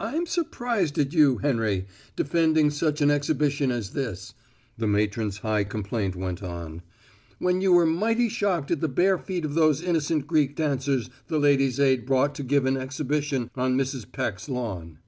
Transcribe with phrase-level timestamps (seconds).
[0.00, 1.84] "I'm surprised at you, Henry,
[2.16, 4.32] defending such an exhibition as this,"
[4.78, 6.80] the matron's high complaint went on,
[7.38, 11.38] "when you were mighty shocked at the bare feet of those innocent Greek dancers the
[11.38, 14.10] Ladies' Aid brought to give an exhibition on Mrs.
[14.10, 14.98] Peck's lawn."